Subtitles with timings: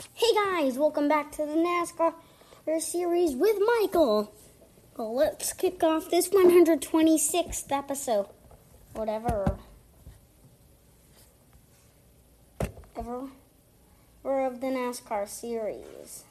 [0.00, 2.14] Hey guys, welcome back to the NASCAR
[2.80, 4.32] series with Michael.
[4.96, 8.26] Well, let's kick off this 126th episode.
[8.94, 9.58] Whatever.
[12.96, 13.28] Ever.
[14.22, 16.24] We're of the NASCAR series.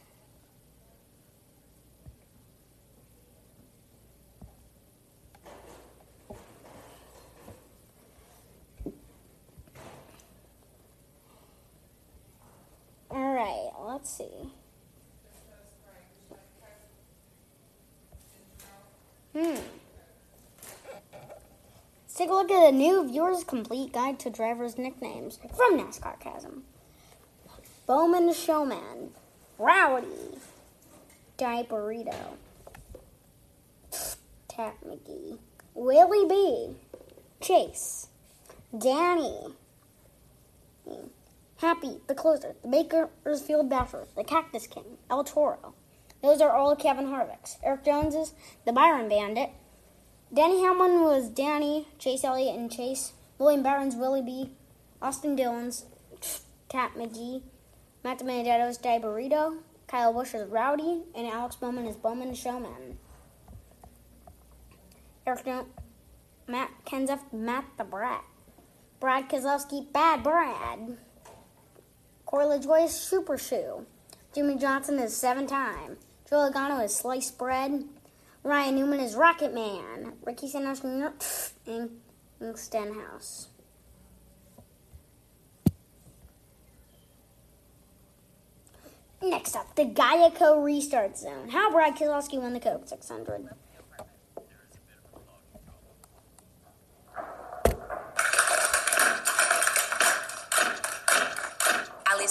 [13.99, 14.49] Let's see.
[19.33, 19.59] Hmm.
[22.05, 26.61] Let's take a look at a new viewer's complete guide to drivers' nicknames from NASCARcasm.
[27.87, 29.09] Bowman Showman,
[29.57, 30.37] Rowdy,
[31.37, 32.37] Diaperito,
[34.47, 35.39] Tap McGee,
[35.73, 36.75] Willie B,
[37.41, 38.07] Chase,
[38.77, 39.55] Danny,
[41.59, 45.73] Happy, the closer, the Bakersfield Basher, the Cactus King, El Toro.
[46.21, 47.57] Those are all Kevin Harvick's.
[47.61, 48.33] Erik Jones's
[48.65, 49.49] the Byron Bandit.
[50.33, 53.11] Denny Hamlin was Danny, Chase Elliott and Chase.
[53.37, 54.51] William Byron's Willie B.
[55.01, 55.85] Austin Dillon's
[56.69, 57.41] Tap McGee.
[58.05, 59.57] Matt DiBenedetto's Burrito.
[59.87, 61.03] Kyle Busch is Rowdy.
[61.13, 62.99] And Alex Bowman is Bowman Showman.
[65.27, 65.67] Erik Jones,
[66.47, 68.23] Matt Kenseth, Matt the Brat.
[69.01, 70.97] Brad Keselowski, Bad Brad.
[72.29, 73.87] Corey LaJoie is Super Shoe.
[74.35, 75.97] Jimmie Johnson is Seven Time.
[76.29, 77.85] Joe Logano is Sliced Bread.
[78.43, 80.13] Ryan Newman is Rocket Man.
[80.23, 80.83] Ricky Stenhouse
[81.65, 81.89] and
[82.55, 83.47] Stenhouse.
[89.23, 91.49] Next up, the Geico Restart Zone.
[91.49, 93.49] How Brad Keselowski won the Coke 600.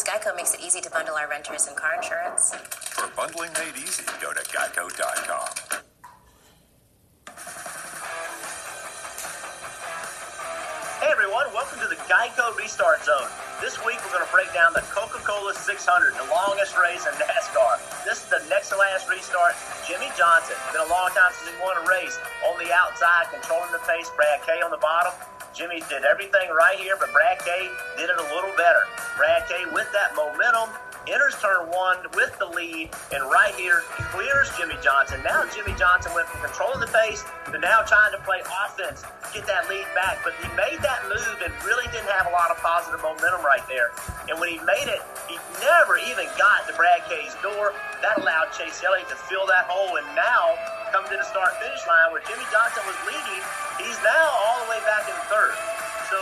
[0.09, 2.55] Geico makes it easy to bundle our renters and car insurance.
[2.93, 5.49] For bundling made easy, go to geico.com.
[11.01, 13.31] Hey everyone, welcome to the Geico Restart Zone.
[13.63, 15.81] This week we're going to break down the Coca-Cola 600,
[16.15, 18.05] the longest race in NASCAR.
[18.05, 19.57] This is the next to last restart.
[19.89, 22.19] Jimmie Johnson, been a long time since he won a race.
[22.51, 24.11] On the outside, controlling the pace.
[24.13, 25.15] Brad K on the bottom.
[25.57, 27.49] Jimmie did everything right here, but Brad K
[27.97, 28.85] did it a little better.
[29.17, 30.69] Brad K with that momentum
[31.09, 33.83] enters turn one with the lead, and right here
[34.13, 35.21] clears Jimmie Johnson.
[35.25, 39.49] Now Jimmie Johnson went from controlling the pace to now trying to play offense, get
[39.49, 40.21] that lead back.
[40.23, 43.65] But he made that move and really didn't have a lot of positive momentum right
[43.67, 43.93] there.
[44.29, 47.73] And when he made it, he never even got to Brad K's door.
[48.05, 50.55] That allowed Chase Elliott to fill that hole, and now
[50.93, 53.43] come to the start finish line where Jimmie Johnson was leading.
[53.81, 55.57] He's now all the way back in third.
[56.09, 56.19] So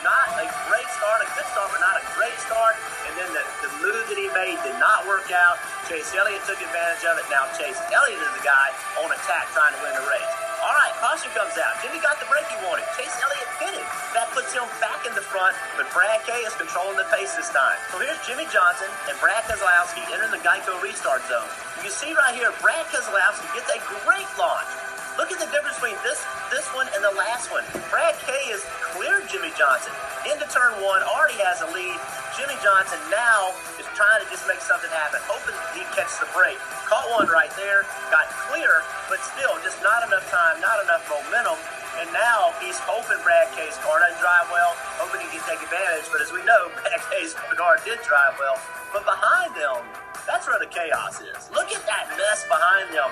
[0.00, 2.72] not a great start, a good start, but not a great start.
[3.20, 5.60] And then the, move that he made did not work out.
[5.88, 7.26] Chase Elliott took advantage of it.
[7.28, 8.72] Now Chase Elliott is the guy
[9.04, 10.32] on attack trying to win the race.
[10.60, 11.80] All right, caution comes out.
[11.80, 12.84] Jimmy got the break he wanted.
[12.96, 13.86] Chase Elliott pitted.
[14.12, 17.48] That puts him back in the front, but Brad K is controlling the pace this
[17.48, 17.76] time.
[17.92, 21.48] So here's Jimmie Johnson and Brad Keselowski entering the Geico restart zone.
[21.80, 24.68] You can see right here, Brad Keselowski gets a great launch.
[25.18, 27.64] Look at the difference between this this one and the last one.
[27.90, 28.62] Brad K has
[28.94, 29.94] cleared Jimmie Johnson
[30.28, 31.96] into turn one, already has a lead.
[32.36, 33.50] Jimmie Johnson now
[33.80, 36.60] is trying to just make something happen, hoping he catches the break.
[36.86, 41.56] Caught one right there, got clear, but still just not enough time, not enough momentum.
[41.98, 46.06] And now he's hoping Brad K's car doesn't drive well, hoping he can take advantage.
[46.12, 48.56] But as we know, Brad K's car did drive well.
[48.94, 49.84] But behind them,
[50.24, 51.50] that's where the chaos is.
[51.50, 53.10] Look at that mess behind them.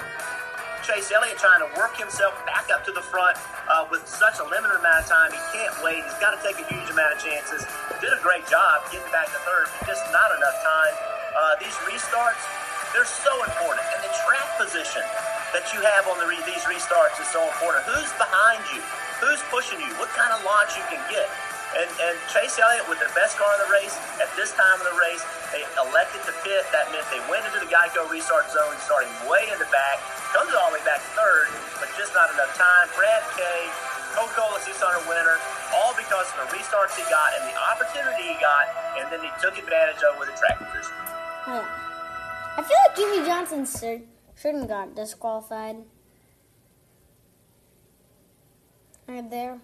[0.89, 3.37] Chase Elliott trying to work himself back up to the front
[3.69, 5.29] uh, with such a limited amount of time.
[5.29, 6.01] He can't wait.
[6.01, 7.61] He's got to take a huge amount of chances.
[8.01, 10.95] Did a great job getting back to third, but just not enough time.
[11.37, 12.41] Uh, these restarts,
[12.97, 13.85] they're so important.
[13.85, 15.05] And the track position
[15.53, 17.85] that you have on the re- these restarts is so important.
[17.85, 18.81] Who's behind you?
[19.21, 19.93] Who's pushing you?
[20.01, 21.29] What kind of launch you can get?
[21.77, 23.93] And, and Chase Elliott with the best car in the race
[24.25, 25.21] at this time of the race,
[25.53, 26.65] they elected to pit.
[26.73, 30.01] That meant they went into the Geico restart zone, starting way in the back,
[30.33, 32.89] comes all the way back third, but just not enough time.
[32.97, 33.45] Brad K,
[34.17, 35.37] Coca-Cola 600 winner,
[35.77, 38.65] all because of the restarts he got and the opportunity he got,
[38.97, 40.97] and then he took advantage of with the track position.
[41.47, 41.63] Yeah.
[41.63, 41.89] Hmm.
[42.59, 43.63] I feel like Jimmie Johnson
[44.35, 45.77] shouldn't got disqualified.
[49.07, 49.61] Right there.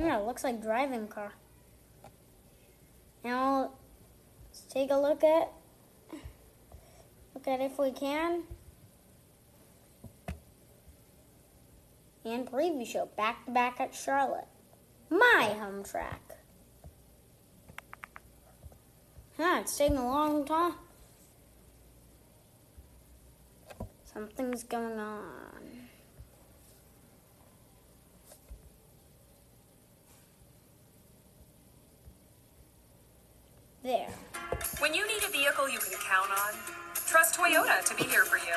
[0.00, 1.32] Yeah, looks like driving car.
[3.24, 3.72] Now,
[4.46, 5.52] let's take a look at
[7.34, 8.44] look at if we can.
[12.24, 14.48] and preview show back to back at Charlotte,
[15.10, 16.36] my home track.
[19.36, 20.74] Huh, it's taking a long time.
[24.04, 25.88] Something's going on.
[33.88, 34.12] There.
[34.84, 36.52] When you need a vehicle you can count on,
[37.08, 38.52] trust Toyota to be here for you.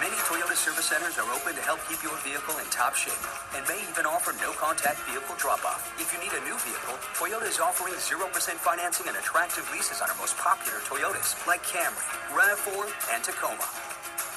[0.00, 3.20] Many Toyota service centers are open to help keep your vehicle in top shape
[3.52, 5.92] and may even offer no contact vehicle drop off.
[6.00, 8.16] If you need a new vehicle, Toyota is offering 0%
[8.64, 12.00] financing and attractive leases on our most popular Toyotas like Camry,
[12.32, 13.68] RAV4, and Tacoma.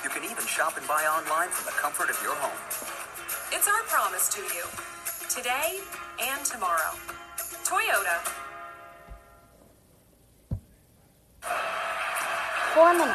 [0.04, 2.60] You can even shop and buy online from the comfort of your home.
[3.56, 4.68] It's our promise to you
[5.32, 5.80] today
[6.20, 6.92] and tomorrow.
[7.64, 8.47] Toyota.
[12.78, 13.10] Four minutes.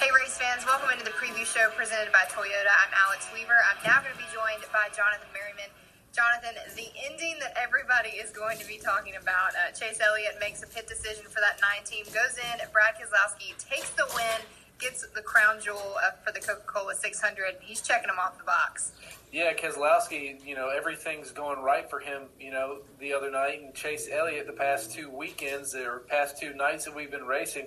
[0.00, 2.72] Hey, race fans, welcome into the preview show presented by Toyota.
[2.80, 3.52] I'm Alex Weaver.
[3.52, 5.68] I'm now going to be joined by Jonathan Merriman.
[6.16, 10.64] Jonathan, the ending that everybody is going to be talking about uh, Chase Elliott makes
[10.64, 14.40] a pit decision for that nine team, goes in, Brad Keselowski takes the win,
[14.80, 17.60] gets the crown jewel uh, for the Coca Cola 600.
[17.60, 18.96] He's checking them off the box.
[19.34, 23.60] Yeah, Keselowski, you know, everything's going right for him, you know, the other night.
[23.60, 27.66] And Chase Elliott, the past two weekends or past two nights that we've been racing,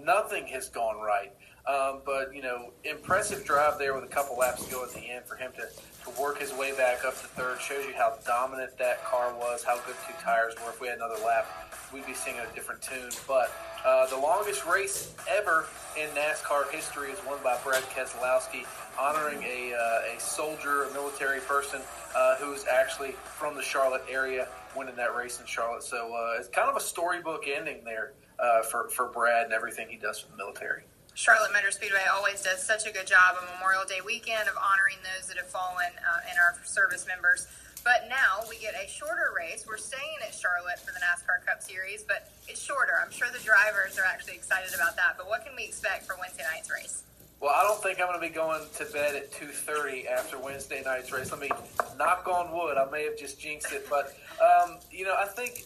[0.00, 1.32] nothing has gone right.
[1.66, 5.00] Um, but, you know, impressive drive there with a couple laps to go at the
[5.00, 5.66] end for him to,
[6.04, 7.60] to work his way back up to third.
[7.60, 10.70] Shows you how dominant that car was, how good two tires were.
[10.70, 13.10] If we had another lap, we'd be singing a different tune.
[13.26, 13.50] But
[13.84, 18.66] uh, the longest race ever in NASCAR history is won by Brad Keselowski,
[18.98, 21.80] honoring a, uh, a soldier, a military person
[22.16, 25.82] uh, who is actually from the Charlotte area, winning that race in Charlotte.
[25.82, 29.88] So uh, it's kind of a storybook ending there uh, for, for Brad and everything
[29.88, 30.82] he does for the military.
[31.14, 35.02] Charlotte Motor Speedway always does such a good job on Memorial Day weekend of honoring
[35.02, 37.48] those that have fallen uh, and our service members.
[37.88, 39.64] But now we get a shorter race.
[39.66, 42.92] We're staying at Charlotte for the NASCAR Cup Series, but it's shorter.
[43.02, 45.14] I'm sure the drivers are actually excited about that.
[45.16, 47.04] But what can we expect for Wednesday night's race?
[47.40, 50.82] Well, I don't think I'm going to be going to bed at 2:30 after Wednesday
[50.84, 51.32] night's race.
[51.32, 51.50] Let me
[51.96, 52.76] knock on wood.
[52.76, 55.64] I may have just jinxed it, but um, you know, I think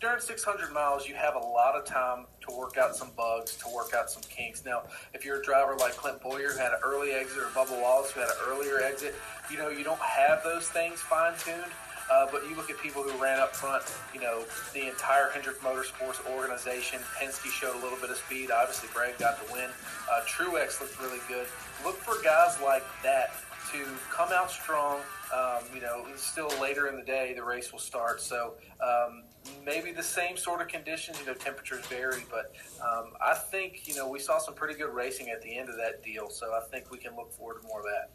[0.00, 3.74] during 600 miles, you have a lot of time to work out some bugs, to
[3.74, 4.64] work out some kinks.
[4.64, 7.80] Now, if you're a driver like Clint Bowyer, who had an early exit, or Bubba
[7.80, 9.14] Wallace, who had an earlier exit,
[9.50, 11.72] you know, you don't have those things fine tuned.
[12.10, 13.84] Uh, but you look at people who ran up front,
[14.14, 14.42] you know,
[14.72, 17.00] the entire Hendrick Motorsports organization.
[17.20, 18.50] Penske showed a little bit of speed.
[18.50, 19.68] Obviously, Brad got the win.
[20.10, 21.46] Uh, Truex looked really good.
[21.84, 23.32] Look for guys like that
[23.72, 25.00] to come out strong.
[25.34, 28.22] Um, you know, still later in the day, the race will start.
[28.22, 29.24] So um,
[29.66, 31.20] maybe the same sort of conditions.
[31.20, 34.94] You know, temperatures vary, but um, I think you know we saw some pretty good
[34.94, 36.30] racing at the end of that deal.
[36.30, 38.10] So I think we can look forward to more of that.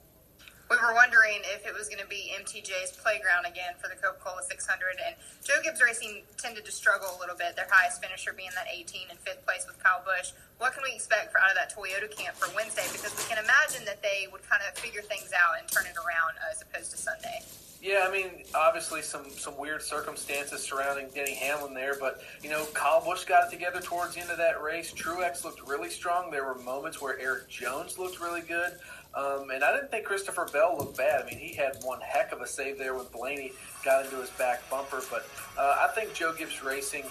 [0.73, 4.17] We were wondering if it was going to be MTJ's playground again for the Coca
[4.17, 4.57] Cola 600.
[5.05, 5.13] And
[5.45, 9.13] Joe Gibbs Racing tended to struggle a little bit, their highest finisher being that 18
[9.13, 10.33] and fifth place with Kyle Busch.
[10.57, 12.89] What can we expect for out of that Toyota camp for Wednesday?
[12.89, 15.93] Because we can imagine that they would kind of figure things out and turn it
[15.93, 17.45] around uh, as opposed to Sunday.
[17.83, 22.65] Yeah, I mean, obviously some some weird circumstances surrounding Denny Hamlin there, but you know,
[22.73, 24.93] Kyle Busch got it together towards the end of that race.
[24.93, 26.31] Truex looked really strong.
[26.31, 28.79] There were moments where Erik Jones looked really good.
[29.15, 31.22] Um, and I didn't think Christopher Bell looked bad.
[31.22, 33.51] I mean, he had one heck of a save there when Blaney
[33.86, 35.01] got into his back bumper.
[35.10, 35.27] But
[35.58, 37.05] uh, I think Joe Gibbs Racing,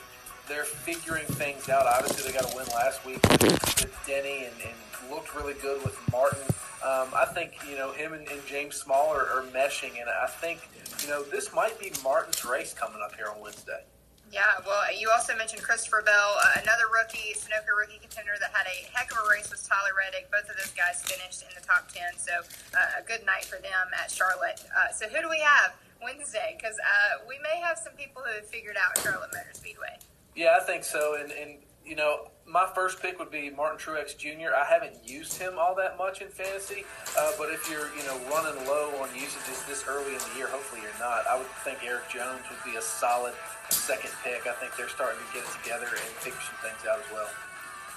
[0.48, 1.86] they're figuring things out.
[1.86, 5.98] Obviously, they got a win last week with Denny and, and looked really good with
[6.10, 6.42] Martin.
[6.84, 10.00] Um, I think, you know, him and, and James Small are, are meshing.
[10.00, 10.60] And I think,
[11.02, 13.84] you know, this might be Martin's race coming up here on Wednesday.
[14.32, 18.64] Yeah, well, you also mentioned Christopher Bell, uh, another rookie, Sunoco rookie contender that had
[18.64, 20.32] a heck of a race with Tyler Reddick.
[20.32, 22.40] Both of those guys finished in the top 10, so
[22.72, 24.64] uh, a good night for them at Charlotte.
[24.72, 26.56] Uh, so who do we have Wednesday?
[26.56, 30.00] Because uh, we may have some people who have figured out Charlotte Motor Speedway.
[30.34, 31.20] Yeah, I think so.
[31.20, 34.54] And, and you know, my first pick would be Martin Truex Jr.
[34.54, 36.84] I haven't used him all that much in fantasy,
[37.18, 40.48] uh, but if you're you know running low on usages this early in the year,
[40.48, 41.26] hopefully you're not.
[41.26, 43.34] I would think Erik Jones would be a solid
[43.70, 44.46] second pick.
[44.46, 47.30] I think they're starting to get it together and figure some things out as well.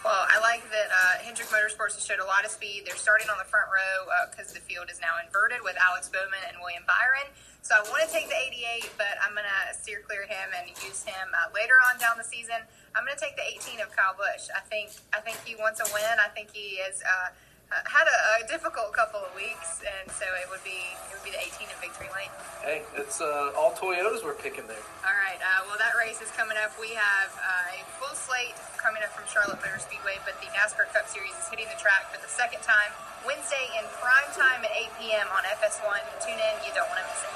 [0.05, 2.85] Well, I like that uh, Hendrick Motorsports has showed a lot of speed.
[2.85, 6.13] They're starting on the front row because uh, the field is now inverted with Alex
[6.13, 7.25] Bowman and William Byron.
[7.65, 10.69] So I want to take the 88, but I'm going to steer clear him and
[10.85, 12.61] use him uh, later on down the season.
[12.95, 14.47] I'm going to take the 18 of Kyle Busch.
[14.55, 16.15] I think I think he wants a win.
[16.15, 17.35] I think he has uh,
[17.67, 21.27] uh, had a, a difficult couple of weeks, and so it would be it would
[21.27, 22.31] be the 18 in Victory Lane.
[22.63, 24.79] Hey, it's uh, all Toyotas we're picking there.
[25.03, 25.35] All right.
[25.43, 26.71] Uh, well, that race is coming up.
[26.79, 30.87] We have uh, a full slate coming up from Charlotte Motor Speedway, but the NASCAR
[30.95, 32.95] Cup Series is hitting the track for the second time
[33.27, 35.27] Wednesday in prime time at 8 p.m.
[35.35, 35.99] on FS1.
[36.23, 36.53] Tune in.
[36.63, 37.33] You don't want to miss it.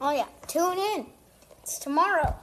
[0.00, 1.19] Oh yeah, tune in.
[1.62, 2.36] It's tomorrow.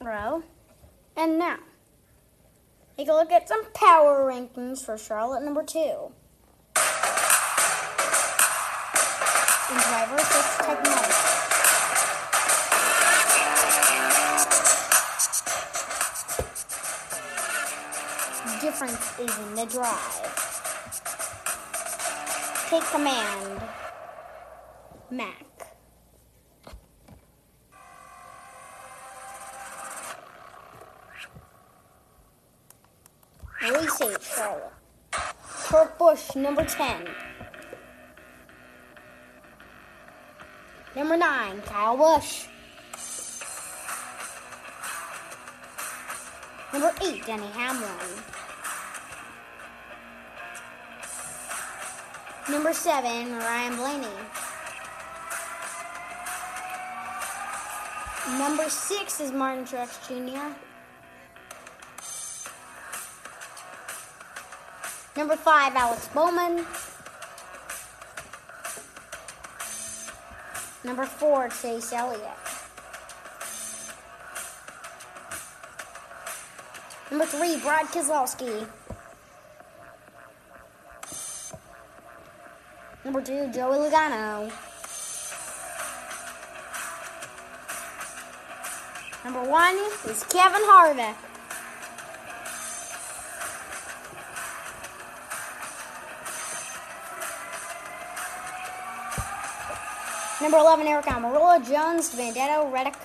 [0.00, 0.42] Bro.
[1.16, 1.58] And now,
[2.96, 6.12] take a look at some power rankings for Charlotte number two.
[19.22, 20.22] In the drive.
[22.68, 23.62] Take command.
[25.10, 25.46] Mac.
[33.62, 34.72] Release 8, Charlotte.
[35.12, 37.06] Kurt Busch, number 10.
[40.96, 42.46] Number 9, Kyle Busch.
[46.72, 48.41] Number 8, Denny Hamlin.
[52.52, 54.06] Number 7, Ryan Blaney.
[58.38, 60.54] Number 6 is Martin Truex Jr.
[65.16, 66.66] Number 5, Alex Bowman.
[70.84, 72.20] Number 4, Chase Elliott.
[77.10, 78.66] Number 3, Brad Keselowski.
[83.12, 84.50] Number 2, Joey Logano.
[89.22, 89.76] Number 1
[90.08, 91.14] is Kevin Harvick.
[100.40, 102.96] Number 11, Aric Almirola, Jones, Vendetto, Reddick,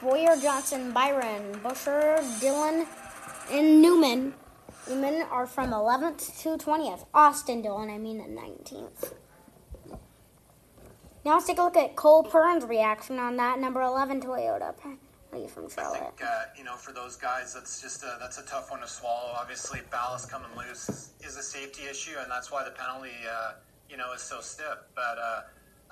[0.00, 2.86] Bowyer, Johnson, Byron, Busher, Dillon,
[3.50, 4.32] and Newman.
[4.88, 7.06] Newman are from 11th to 20th.
[7.12, 9.19] Austin Dillon, I mean the 19th.
[11.24, 14.74] Now let's take a look at Cole Pearn's reaction on that number 11 Toyota.
[15.48, 16.00] From I Charlotte.
[16.00, 18.88] think uh, you know for those guys, that's just a, that's a tough one to
[18.88, 19.32] swallow.
[19.38, 23.52] Obviously, ballast coming loose is, is a safety issue, and that's why the penalty uh,
[23.88, 24.78] you know is so stiff.
[24.96, 25.42] But uh,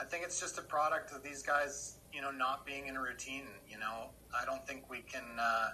[0.00, 3.00] I think it's just a product of these guys, you know, not being in a
[3.00, 3.44] routine.
[3.70, 5.24] You know, I don't think we can.
[5.40, 5.68] Uh,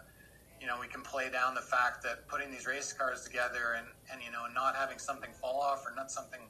[0.60, 3.86] you know, we can play down the fact that putting these race cars together and,
[4.12, 6.40] and you know not having something fall off or not something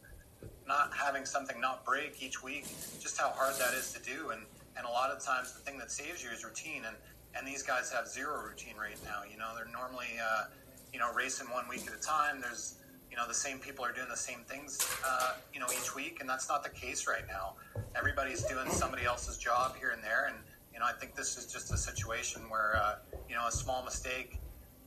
[0.67, 2.67] not having something not break each week,
[3.01, 4.31] just how hard that is to do.
[4.31, 4.43] And,
[4.77, 6.83] and a lot of times the thing that saves you is routine.
[6.87, 6.97] And,
[7.37, 9.23] and these guys have zero routine right now.
[9.31, 10.45] You know, they're normally, uh,
[10.93, 12.41] you know, racing one week at a time.
[12.41, 12.77] There's,
[13.11, 16.19] you know, the same people are doing the same things, uh, you know, each week.
[16.21, 17.55] And that's not the case right now.
[17.95, 20.27] Everybody's doing somebody else's job here and there.
[20.29, 20.37] And,
[20.73, 22.97] you know, I think this is just a situation where, uh,
[23.29, 24.39] you know, a small mistake,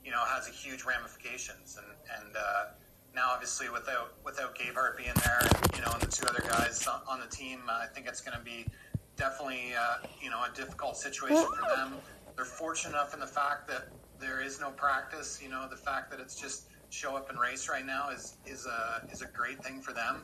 [0.04, 1.78] you know, has a huge ramifications.
[1.78, 2.66] And, and, uh,
[3.18, 5.42] now, obviously, without without Gabehart being there,
[5.76, 8.44] you know, and the two other guys on, the team, I think it's going to
[8.44, 8.68] be
[9.16, 11.94] definitely, uh, you know, a difficult situation for them.
[12.36, 13.88] They're fortunate enough in the fact that
[14.20, 15.40] there is no practice.
[15.42, 18.68] You know, the fact that it's just show up and race right now is is
[18.68, 20.22] a is a great thing for them.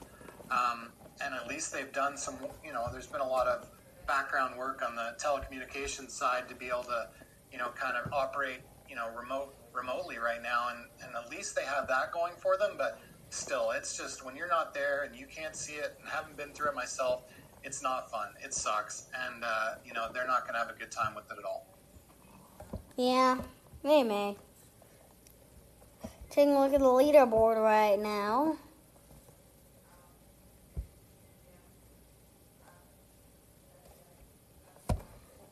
[0.51, 2.35] Um, and at least they've done some.
[2.63, 3.71] You know, there's been a lot of
[4.05, 7.07] background work on the telecommunications side to be able to,
[7.51, 11.55] you know, kind of operate, you know, remote remotely right now, and, and at least
[11.55, 12.71] they have that going for them.
[12.77, 12.99] But
[13.29, 16.51] still, it's just when you're not there and you can't see it, and haven't been
[16.51, 17.23] through it myself,
[17.63, 18.27] it's not fun.
[18.43, 21.25] It sucks, and uh, you know they're not going to have a good time with
[21.31, 21.65] it at all.
[22.95, 23.39] Yeah,
[23.83, 24.37] they may.
[26.29, 28.57] Taking a look at the leaderboard right now.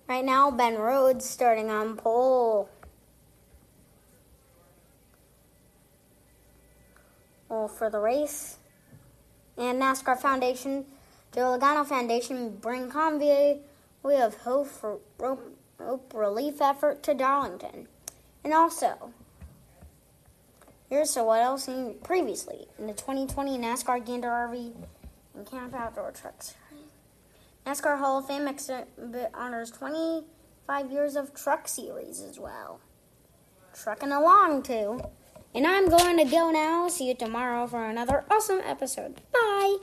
[0.08, 2.70] Right now, Ben Rhodes starting on pole.
[7.52, 8.56] For the race.
[9.58, 10.86] And NASCAR Foundation,
[11.36, 13.58] Joe Logano Foundation, bring convoy.
[14.04, 17.90] We have hope for rope, rope relief effort to Darlington.
[18.46, 19.12] And also,
[20.90, 24.74] here's so what else seen previously in the 2020 NASCAR Gander RV
[25.36, 26.56] and Camp Outdoor Trucks.
[27.68, 32.80] NASCAR Hall of Fame exhibit honors 25 years of truck series as well.
[33.76, 35.02] Trucking along too.
[35.54, 36.88] And I'm going to go now.
[36.88, 39.16] See you tomorrow for another awesome episode.
[39.34, 39.78] Bye.